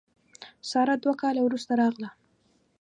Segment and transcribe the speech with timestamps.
[0.69, 2.09] ساره دوه کاله وروسته راغله.